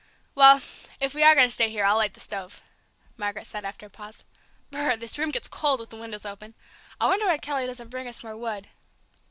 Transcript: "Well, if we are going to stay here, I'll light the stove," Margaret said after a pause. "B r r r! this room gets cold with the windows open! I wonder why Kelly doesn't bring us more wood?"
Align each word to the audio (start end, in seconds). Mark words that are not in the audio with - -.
"Well, 0.33 0.59
if 0.99 1.13
we 1.13 1.21
are 1.21 1.35
going 1.35 1.45
to 1.49 1.53
stay 1.53 1.69
here, 1.69 1.85
I'll 1.85 1.97
light 1.97 2.15
the 2.15 2.19
stove," 2.19 2.63
Margaret 3.17 3.45
said 3.45 3.63
after 3.63 3.85
a 3.85 3.89
pause. 3.91 4.23
"B 4.71 4.79
r 4.79 4.83
r 4.85 4.89
r! 4.89 4.97
this 4.97 5.19
room 5.19 5.29
gets 5.29 5.47
cold 5.47 5.79
with 5.79 5.91
the 5.91 5.95
windows 5.95 6.25
open! 6.25 6.55
I 6.99 7.05
wonder 7.05 7.27
why 7.27 7.37
Kelly 7.37 7.67
doesn't 7.67 7.89
bring 7.89 8.07
us 8.07 8.23
more 8.23 8.35
wood?" 8.35 8.67